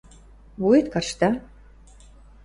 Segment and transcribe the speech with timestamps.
[0.63, 1.29] Вует каршта?